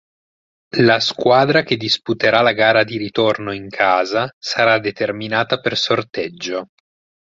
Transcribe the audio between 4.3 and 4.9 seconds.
sarà